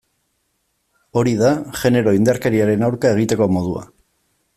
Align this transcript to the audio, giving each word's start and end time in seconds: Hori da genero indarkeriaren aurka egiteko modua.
Hori 1.21 1.33
da 1.41 1.51
genero 1.81 2.13
indarkeriaren 2.21 2.87
aurka 2.89 3.13
egiteko 3.19 3.49
modua. 3.59 3.85